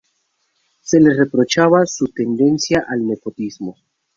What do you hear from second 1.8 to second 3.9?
su tendencia al nepotismo.